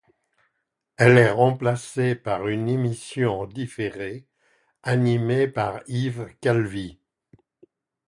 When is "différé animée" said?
3.45-5.47